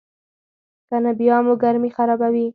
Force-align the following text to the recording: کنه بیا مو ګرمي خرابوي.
کنه 0.89 1.11
بیا 1.19 1.37
مو 1.45 1.53
ګرمي 1.61 1.89
خرابوي. 1.95 2.47